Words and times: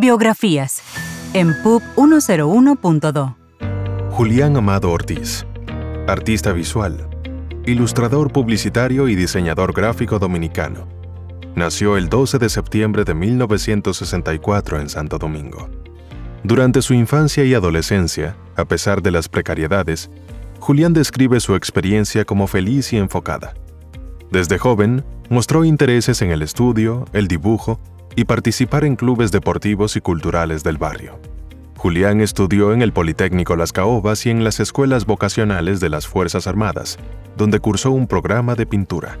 Biografías 0.00 0.80
en 1.34 1.54
PUB 1.62 1.82
101.2. 1.94 3.36
Julián 4.08 4.56
Amado 4.56 4.90
Ortiz, 4.90 5.44
artista 6.08 6.52
visual, 6.52 7.06
ilustrador 7.66 8.32
publicitario 8.32 9.08
y 9.08 9.14
diseñador 9.14 9.74
gráfico 9.74 10.18
dominicano. 10.18 10.88
Nació 11.54 11.98
el 11.98 12.08
12 12.08 12.38
de 12.38 12.48
septiembre 12.48 13.04
de 13.04 13.12
1964 13.12 14.80
en 14.80 14.88
Santo 14.88 15.18
Domingo. 15.18 15.68
Durante 16.44 16.80
su 16.80 16.94
infancia 16.94 17.44
y 17.44 17.52
adolescencia, 17.52 18.36
a 18.56 18.64
pesar 18.64 19.02
de 19.02 19.10
las 19.10 19.28
precariedades, 19.28 20.10
Julián 20.60 20.94
describe 20.94 21.40
su 21.40 21.54
experiencia 21.54 22.24
como 22.24 22.46
feliz 22.46 22.90
y 22.94 22.96
enfocada. 22.96 23.52
Desde 24.30 24.56
joven, 24.56 25.04
mostró 25.28 25.62
intereses 25.62 26.22
en 26.22 26.30
el 26.30 26.40
estudio, 26.40 27.04
el 27.12 27.28
dibujo 27.28 27.78
y 28.16 28.24
participar 28.24 28.84
en 28.84 28.96
clubes 28.96 29.32
deportivos 29.32 29.96
y 29.96 30.00
culturales 30.00 30.62
del 30.62 30.78
barrio. 30.78 31.18
Julián 31.76 32.20
estudió 32.20 32.72
en 32.74 32.82
el 32.82 32.92
Politécnico 32.92 33.56
Las 33.56 33.72
Caobas 33.72 34.26
y 34.26 34.30
en 34.30 34.44
las 34.44 34.60
escuelas 34.60 35.06
vocacionales 35.06 35.80
de 35.80 35.88
las 35.88 36.06
Fuerzas 36.06 36.46
Armadas, 36.46 36.98
donde 37.36 37.58
cursó 37.58 37.90
un 37.90 38.06
programa 38.06 38.54
de 38.54 38.66
pintura. 38.66 39.18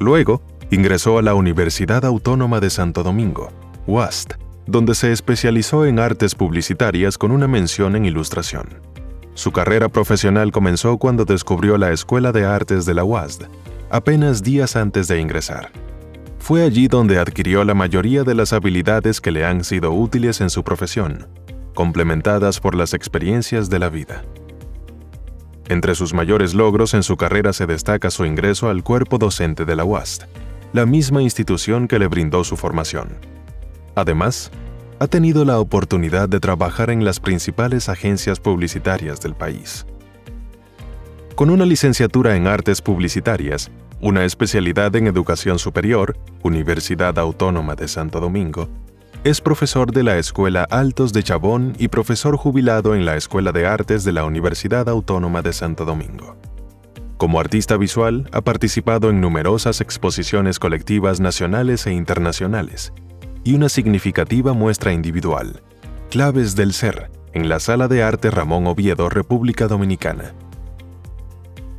Luego, 0.00 0.42
ingresó 0.70 1.18
a 1.18 1.22
la 1.22 1.34
Universidad 1.34 2.04
Autónoma 2.04 2.58
de 2.60 2.70
Santo 2.70 3.02
Domingo, 3.02 3.50
UAST, 3.86 4.34
donde 4.66 4.94
se 4.94 5.12
especializó 5.12 5.86
en 5.86 5.98
artes 5.98 6.34
publicitarias 6.34 7.16
con 7.16 7.30
una 7.30 7.48
mención 7.48 7.96
en 7.96 8.04
ilustración. 8.04 8.80
Su 9.34 9.52
carrera 9.52 9.88
profesional 9.88 10.50
comenzó 10.50 10.98
cuando 10.98 11.24
descubrió 11.24 11.78
la 11.78 11.92
Escuela 11.92 12.32
de 12.32 12.44
Artes 12.44 12.86
de 12.86 12.94
la 12.94 13.04
UASD, 13.04 13.44
apenas 13.88 14.42
días 14.42 14.74
antes 14.74 15.06
de 15.06 15.20
ingresar. 15.20 15.70
Fue 16.48 16.62
allí 16.62 16.88
donde 16.88 17.18
adquirió 17.18 17.62
la 17.62 17.74
mayoría 17.74 18.24
de 18.24 18.34
las 18.34 18.54
habilidades 18.54 19.20
que 19.20 19.30
le 19.30 19.44
han 19.44 19.64
sido 19.64 19.92
útiles 19.92 20.40
en 20.40 20.48
su 20.48 20.64
profesión, 20.64 21.28
complementadas 21.74 22.58
por 22.58 22.74
las 22.74 22.94
experiencias 22.94 23.68
de 23.68 23.78
la 23.78 23.90
vida. 23.90 24.24
Entre 25.68 25.94
sus 25.94 26.14
mayores 26.14 26.54
logros 26.54 26.94
en 26.94 27.02
su 27.02 27.18
carrera 27.18 27.52
se 27.52 27.66
destaca 27.66 28.10
su 28.10 28.24
ingreso 28.24 28.70
al 28.70 28.82
cuerpo 28.82 29.18
docente 29.18 29.66
de 29.66 29.76
la 29.76 29.84
UASD, 29.84 30.22
la 30.72 30.86
misma 30.86 31.20
institución 31.20 31.86
que 31.86 31.98
le 31.98 32.06
brindó 32.06 32.42
su 32.44 32.56
formación. 32.56 33.18
Además, 33.94 34.50
ha 35.00 35.06
tenido 35.06 35.44
la 35.44 35.58
oportunidad 35.58 36.30
de 36.30 36.40
trabajar 36.40 36.88
en 36.88 37.04
las 37.04 37.20
principales 37.20 37.90
agencias 37.90 38.40
publicitarias 38.40 39.20
del 39.20 39.34
país. 39.34 39.84
Con 41.34 41.50
una 41.50 41.66
licenciatura 41.66 42.36
en 42.36 42.46
artes 42.46 42.80
publicitarias, 42.80 43.70
una 44.00 44.24
especialidad 44.24 44.94
en 44.96 45.06
educación 45.06 45.58
superior, 45.58 46.16
Universidad 46.42 47.18
Autónoma 47.18 47.74
de 47.74 47.88
Santo 47.88 48.20
Domingo, 48.20 48.68
es 49.24 49.40
profesor 49.40 49.90
de 49.90 50.04
la 50.04 50.18
Escuela 50.18 50.62
Altos 50.70 51.12
de 51.12 51.24
Chabón 51.24 51.74
y 51.78 51.88
profesor 51.88 52.36
jubilado 52.36 52.94
en 52.94 53.04
la 53.04 53.16
Escuela 53.16 53.50
de 53.50 53.66
Artes 53.66 54.04
de 54.04 54.12
la 54.12 54.24
Universidad 54.24 54.88
Autónoma 54.88 55.42
de 55.42 55.52
Santo 55.52 55.84
Domingo. 55.84 56.36
Como 57.16 57.40
artista 57.40 57.76
visual, 57.76 58.28
ha 58.32 58.42
participado 58.42 59.10
en 59.10 59.20
numerosas 59.20 59.80
exposiciones 59.80 60.60
colectivas 60.60 61.18
nacionales 61.18 61.84
e 61.88 61.92
internacionales, 61.92 62.92
y 63.42 63.54
una 63.54 63.68
significativa 63.68 64.52
muestra 64.52 64.92
individual, 64.92 65.62
Claves 66.10 66.54
del 66.54 66.72
Ser, 66.72 67.10
en 67.32 67.48
la 67.48 67.58
Sala 67.58 67.88
de 67.88 68.04
Arte 68.04 68.30
Ramón 68.30 68.68
Oviedo, 68.68 69.08
República 69.08 69.66
Dominicana. 69.66 70.34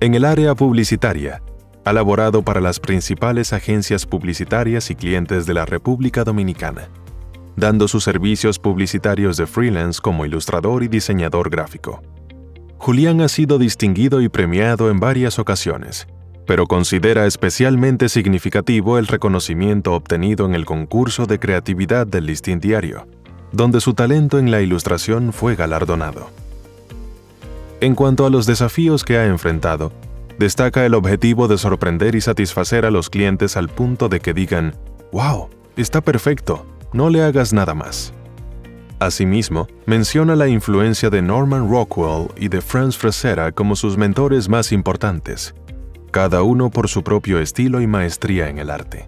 En 0.00 0.14
el 0.14 0.24
área 0.24 0.56
publicitaria, 0.56 1.40
ha 1.88 1.92
laborado 1.94 2.42
para 2.42 2.60
las 2.60 2.80
principales 2.80 3.54
agencias 3.54 4.04
publicitarias 4.04 4.90
y 4.90 4.94
clientes 4.94 5.46
de 5.46 5.54
la 5.54 5.64
República 5.64 6.22
Dominicana, 6.22 6.88
dando 7.56 7.88
sus 7.88 8.04
servicios 8.04 8.58
publicitarios 8.58 9.38
de 9.38 9.46
freelance 9.46 9.98
como 9.98 10.26
ilustrador 10.26 10.82
y 10.82 10.88
diseñador 10.88 11.48
gráfico. 11.48 12.02
Julián 12.76 13.22
ha 13.22 13.28
sido 13.28 13.58
distinguido 13.58 14.20
y 14.20 14.28
premiado 14.28 14.90
en 14.90 15.00
varias 15.00 15.38
ocasiones, 15.38 16.06
pero 16.46 16.66
considera 16.66 17.24
especialmente 17.24 18.10
significativo 18.10 18.98
el 18.98 19.06
reconocimiento 19.06 19.94
obtenido 19.94 20.44
en 20.44 20.54
el 20.54 20.66
concurso 20.66 21.24
de 21.24 21.38
creatividad 21.38 22.06
del 22.06 22.26
Listín 22.26 22.60
Diario, 22.60 23.08
donde 23.50 23.80
su 23.80 23.94
talento 23.94 24.38
en 24.38 24.50
la 24.50 24.60
ilustración 24.60 25.32
fue 25.32 25.56
galardonado. 25.56 26.28
En 27.80 27.94
cuanto 27.94 28.26
a 28.26 28.30
los 28.30 28.44
desafíos 28.44 29.04
que 29.04 29.16
ha 29.16 29.24
enfrentado, 29.24 29.90
destaca 30.38 30.86
el 30.86 30.94
objetivo 30.94 31.48
de 31.48 31.58
sorprender 31.58 32.14
y 32.14 32.20
satisfacer 32.20 32.86
a 32.86 32.90
los 32.90 33.10
clientes 33.10 33.56
al 33.56 33.68
punto 33.68 34.08
de 34.08 34.20
que 34.20 34.32
digan, 34.32 34.74
¡Wow! 35.12 35.48
Está 35.76 36.00
perfecto, 36.00 36.66
no 36.92 37.10
le 37.10 37.22
hagas 37.22 37.52
nada 37.52 37.74
más. 37.74 38.12
Asimismo, 39.00 39.68
menciona 39.86 40.34
la 40.34 40.48
influencia 40.48 41.08
de 41.08 41.22
Norman 41.22 41.70
Rockwell 41.70 42.28
y 42.36 42.48
de 42.48 42.60
Franz 42.60 42.96
Frazetta 42.96 43.52
como 43.52 43.76
sus 43.76 43.96
mentores 43.96 44.48
más 44.48 44.72
importantes, 44.72 45.54
cada 46.10 46.42
uno 46.42 46.70
por 46.70 46.88
su 46.88 47.04
propio 47.04 47.38
estilo 47.38 47.80
y 47.80 47.86
maestría 47.86 48.48
en 48.48 48.58
el 48.58 48.70
arte. 48.70 49.06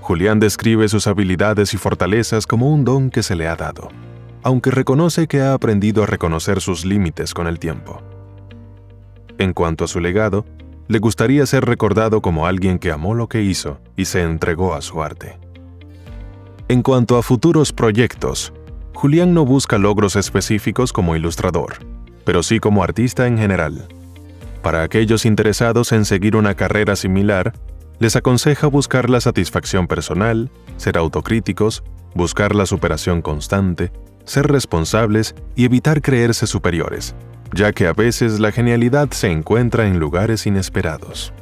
Julián 0.00 0.40
describe 0.40 0.88
sus 0.88 1.06
habilidades 1.06 1.74
y 1.74 1.76
fortalezas 1.76 2.46
como 2.46 2.72
un 2.72 2.84
don 2.84 3.10
que 3.10 3.22
se 3.22 3.36
le 3.36 3.48
ha 3.48 3.56
dado, 3.56 3.88
aunque 4.42 4.70
reconoce 4.70 5.28
que 5.28 5.42
ha 5.42 5.52
aprendido 5.52 6.02
a 6.02 6.06
reconocer 6.06 6.60
sus 6.60 6.84
límites 6.84 7.34
con 7.34 7.46
el 7.46 7.58
tiempo. 7.58 8.02
En 9.38 9.52
cuanto 9.52 9.84
a 9.84 9.88
su 9.88 10.00
legado, 10.00 10.44
le 10.88 10.98
gustaría 10.98 11.46
ser 11.46 11.64
recordado 11.64 12.20
como 12.20 12.46
alguien 12.46 12.78
que 12.78 12.92
amó 12.92 13.14
lo 13.14 13.28
que 13.28 13.42
hizo 13.42 13.80
y 13.96 14.04
se 14.04 14.22
entregó 14.22 14.74
a 14.74 14.82
su 14.82 15.02
arte. 15.02 15.38
En 16.68 16.82
cuanto 16.82 17.16
a 17.16 17.22
futuros 17.22 17.72
proyectos, 17.72 18.52
Julián 18.94 19.34
no 19.34 19.44
busca 19.44 19.78
logros 19.78 20.16
específicos 20.16 20.92
como 20.92 21.16
ilustrador, 21.16 21.74
pero 22.24 22.42
sí 22.42 22.60
como 22.60 22.82
artista 22.84 23.26
en 23.26 23.38
general. 23.38 23.88
Para 24.62 24.82
aquellos 24.82 25.24
interesados 25.26 25.92
en 25.92 26.04
seguir 26.04 26.36
una 26.36 26.54
carrera 26.54 26.94
similar, 26.94 27.52
les 27.98 28.16
aconseja 28.16 28.66
buscar 28.66 29.10
la 29.10 29.20
satisfacción 29.20 29.86
personal, 29.86 30.50
ser 30.76 30.98
autocríticos, 30.98 31.82
buscar 32.14 32.54
la 32.54 32.66
superación 32.66 33.22
constante, 33.22 33.92
ser 34.24 34.46
responsables 34.46 35.34
y 35.56 35.64
evitar 35.64 36.02
creerse 36.02 36.46
superiores, 36.46 37.14
ya 37.54 37.72
que 37.72 37.86
a 37.86 37.92
veces 37.92 38.40
la 38.40 38.52
genialidad 38.52 39.10
se 39.10 39.30
encuentra 39.30 39.86
en 39.86 39.98
lugares 39.98 40.46
inesperados. 40.46 41.32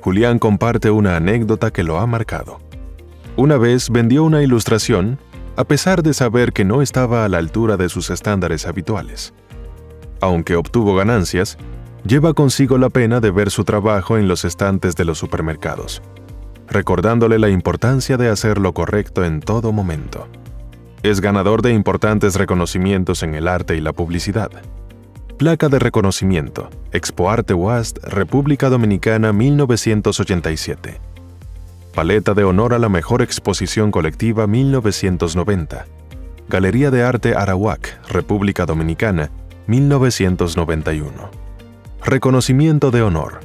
Julián 0.00 0.38
comparte 0.38 0.90
una 0.90 1.16
anécdota 1.16 1.70
que 1.70 1.82
lo 1.82 1.98
ha 1.98 2.06
marcado. 2.06 2.60
Una 3.36 3.56
vez 3.56 3.90
vendió 3.90 4.24
una 4.24 4.42
ilustración, 4.42 5.18
a 5.56 5.64
pesar 5.64 6.02
de 6.02 6.14
saber 6.14 6.52
que 6.52 6.64
no 6.64 6.82
estaba 6.82 7.24
a 7.24 7.28
la 7.28 7.38
altura 7.38 7.76
de 7.76 7.88
sus 7.88 8.10
estándares 8.10 8.66
habituales. 8.66 9.34
Aunque 10.20 10.56
obtuvo 10.56 10.94
ganancias, 10.94 11.58
lleva 12.04 12.34
consigo 12.34 12.78
la 12.78 12.90
pena 12.90 13.20
de 13.20 13.30
ver 13.30 13.50
su 13.50 13.64
trabajo 13.64 14.18
en 14.18 14.28
los 14.28 14.44
estantes 14.44 14.96
de 14.96 15.04
los 15.04 15.18
supermercados, 15.18 16.02
recordándole 16.68 17.38
la 17.38 17.48
importancia 17.48 18.16
de 18.16 18.28
hacer 18.28 18.58
lo 18.58 18.72
correcto 18.72 19.24
en 19.24 19.40
todo 19.40 19.72
momento. 19.72 20.28
Es 21.02 21.20
ganador 21.20 21.62
de 21.62 21.72
importantes 21.72 22.34
reconocimientos 22.34 23.22
en 23.22 23.34
el 23.34 23.46
arte 23.46 23.76
y 23.76 23.80
la 23.80 23.92
publicidad. 23.92 24.50
Placa 25.38 25.68
de 25.68 25.78
reconocimiento, 25.78 26.68
Expo 26.90 27.30
Arte 27.30 27.54
West, 27.54 27.98
República 28.02 28.68
Dominicana 28.70 29.32
1987. 29.32 31.00
Paleta 31.94 32.34
de 32.34 32.42
honor 32.42 32.74
a 32.74 32.80
la 32.80 32.88
mejor 32.88 33.22
exposición 33.22 33.92
colectiva 33.92 34.48
1990. 34.48 35.86
Galería 36.48 36.90
de 36.90 37.04
Arte 37.04 37.36
Arawak, 37.36 38.04
República 38.08 38.66
Dominicana 38.66 39.30
1991. 39.68 41.30
Reconocimiento 42.04 42.90
de 42.90 43.02
honor. 43.02 43.38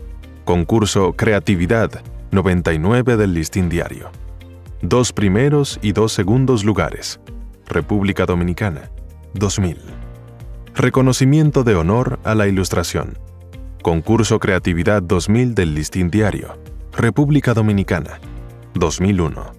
Concurso 0.46 1.14
Creatividad 1.14 2.02
99 2.31 3.18
del 3.18 3.36
Listín 3.36 3.70
Diario. 3.70 4.10
Dos 4.81 5.14
primeros 5.14 5.78
y 5.84 5.92
dos 5.92 6.12
segundos 6.12 6.64
lugares. 6.64 7.20
República 7.68 8.25
Dominicana 8.25 8.90
2000. 9.36 10.03
Reconocimiento 10.75 11.64
de 11.64 11.75
honor 11.75 12.20
a 12.24 12.34
la 12.34 12.48
ilustración. 12.48 13.20
Concurso 13.84 14.40
Creatividad 14.40 15.04
2000 15.04 15.54
del 15.54 15.75
Listín 15.75 16.10
Diario. 16.10 16.58
República 16.98 17.54
Dominicana 17.54 18.20
2001. 18.74 19.52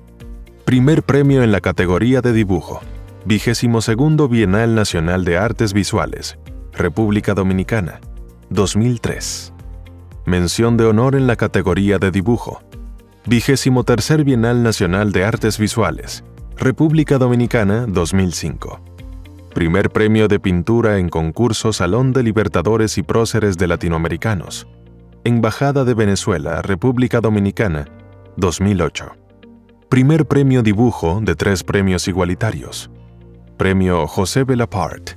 Primer 0.65 1.05
premio 1.05 1.45
en 1.45 1.53
la 1.53 1.61
categoría 1.61 2.21
de 2.21 2.33
dibujo. 2.33 2.81
Vigésimo 3.25 3.81
segundo 3.81 4.29
Bienal 4.29 4.75
Nacional 4.75 5.25
de 5.25 5.39
Artes 5.39 5.73
Visuales. 5.73 6.37
República 6.73 7.35
Dominicana 7.35 8.01
2003. 8.51 9.53
Mención 10.27 10.77
de 10.77 10.87
honor 10.87 11.15
en 11.15 11.29
la 11.29 11.37
categoría 11.37 11.99
de 11.99 12.11
dibujo. 12.11 12.61
Vigésimo 13.25 13.85
tercer 13.85 14.25
Bienal 14.25 14.65
Nacional 14.65 15.13
de 15.13 15.25
Artes 15.25 15.59
Visuales, 15.59 16.25
República 16.57 17.19
Dominicana 17.19 17.87
2005. 17.89 18.94
Primer 19.55 19.91
premio 19.91 20.27
de 20.27 20.41
pintura 20.41 20.99
en 20.99 21.09
concurso 21.09 21.73
Salón 21.73 22.13
de 22.13 22.25
Libertadores 22.25 22.99
y 22.99 23.05
Próceres 23.05 23.57
de 23.57 23.69
Latinoamericanos. 23.69 24.67
Embajada 25.23 25.85
de 25.85 25.95
Venezuela, 25.95 26.61
República 26.61 27.21
Dominicana, 27.21 27.85
2008. 28.37 29.13
Primer 29.89 30.27
premio 30.27 30.65
dibujo 30.65 31.21
de 31.23 31.37
tres 31.37 31.63
premios 31.63 32.09
igualitarios. 32.09 32.91
Premio 33.57 34.09
José 34.09 34.43
Belapart, 34.43 35.11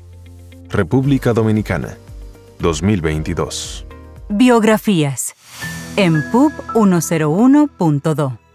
República 0.69 1.33
Dominicana, 1.33 1.98
2022. 2.60 3.88
Biografías 4.30 5.33
en 5.95 6.13
pub101.do. 6.31 8.47